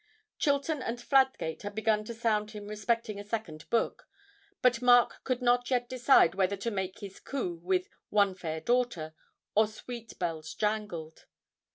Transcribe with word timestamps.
Chilton 0.39 0.81
and 0.81 0.97
Fladgate 0.99 1.61
had 1.61 1.75
begun 1.75 2.03
to 2.05 2.15
sound 2.15 2.49
him 2.49 2.65
respecting 2.67 3.19
a 3.19 3.23
second 3.23 3.69
book, 3.69 4.07
but 4.63 4.81
Mark 4.81 5.23
could 5.23 5.43
not 5.43 5.69
yet 5.69 5.87
decide 5.87 6.33
whether 6.33 6.57
to 6.57 6.71
make 6.71 7.01
his 7.01 7.19
coup 7.19 7.59
with 7.61 7.87
'One 8.09 8.33
Fair 8.33 8.61
Daughter' 8.61 9.13
or 9.53 9.67
'Sweet 9.67 10.17
Bells 10.17 10.55
Jangled.' 10.55 11.27